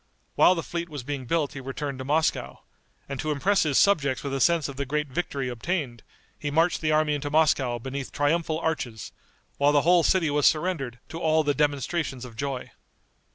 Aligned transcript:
While 0.33 0.55
the 0.55 0.63
fleet 0.63 0.89
was 0.89 1.03
being 1.03 1.27
built 1.27 1.53
he 1.53 1.59
returned 1.59 1.99
to 1.99 2.03
Moscow, 2.03 2.63
and 3.07 3.19
to 3.19 3.29
impress 3.31 3.61
his 3.61 3.77
subjects 3.77 4.23
with 4.23 4.33
a 4.33 4.41
sense 4.41 4.67
of 4.67 4.75
the 4.75 4.83
great 4.87 5.09
victory 5.09 5.47
obtained, 5.47 6.01
he 6.39 6.49
marched 6.49 6.81
the 6.81 6.91
army 6.91 7.13
into 7.13 7.29
Moscow 7.29 7.77
beneath 7.77 8.11
triumphal 8.11 8.57
arches, 8.57 9.11
while 9.59 9.71
the 9.71 9.81
whole 9.83 10.01
city 10.01 10.31
was 10.31 10.47
surrendered 10.47 10.97
to 11.09 11.19
all 11.19 11.43
the 11.43 11.53
demonstrations 11.53 12.25
of 12.25 12.35
joy. 12.35 12.71